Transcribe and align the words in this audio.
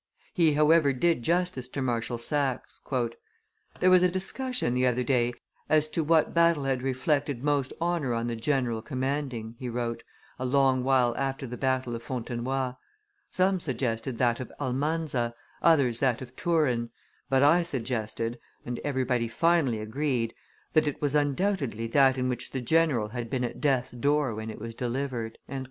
He, 0.33 0.53
however, 0.55 0.93
did 0.93 1.21
justice 1.21 1.69
to 1.69 1.79
Marshal 1.83 2.17
Saxe: 2.17 2.81
"There 3.79 3.91
was 3.91 4.01
a 4.01 4.09
discussion 4.09 4.73
the 4.73 4.87
other 4.87 5.03
day 5.03 5.31
as 5.69 5.87
to 5.89 6.03
what 6.03 6.33
battle 6.33 6.63
had 6.63 6.81
reflected 6.81 7.43
most 7.43 7.71
honor 7.79 8.15
on 8.15 8.25
the 8.25 8.35
general 8.35 8.81
commanding," 8.81 9.53
he 9.59 9.69
wrote, 9.69 10.01
a 10.39 10.43
long 10.45 10.83
while 10.83 11.13
after 11.17 11.45
the 11.45 11.55
battle 11.55 11.95
of 11.95 12.01
Fontenoy; 12.01 12.71
"some 13.29 13.59
suggested 13.59 14.17
that 14.17 14.39
of 14.39 14.51
Almanza, 14.59 15.35
others 15.61 15.99
that 15.99 16.19
of 16.19 16.35
Turin; 16.35 16.89
but 17.29 17.43
I 17.43 17.61
suggested 17.61 18.39
and 18.65 18.79
everybody 18.79 19.27
finally 19.27 19.77
agreed 19.77 20.33
that 20.73 20.87
it 20.87 20.99
was 20.99 21.13
undoubtedly 21.13 21.85
that 21.89 22.17
in 22.17 22.27
which 22.27 22.49
the 22.53 22.61
general 22.61 23.09
had 23.09 23.29
been 23.29 23.43
at 23.43 23.61
death's 23.61 23.91
door 23.91 24.33
when 24.33 24.49
it 24.49 24.57
was 24.57 24.73
delivered." 24.73 25.37